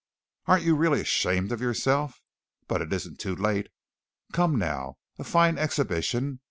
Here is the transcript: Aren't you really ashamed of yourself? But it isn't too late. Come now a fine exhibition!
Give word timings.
Aren't 0.47 0.63
you 0.63 0.75
really 0.75 0.99
ashamed 1.01 1.51
of 1.51 1.61
yourself? 1.61 2.23
But 2.67 2.81
it 2.81 2.91
isn't 2.91 3.19
too 3.19 3.35
late. 3.35 3.67
Come 4.33 4.57
now 4.57 4.95
a 5.19 5.23
fine 5.23 5.59
exhibition! 5.59 6.39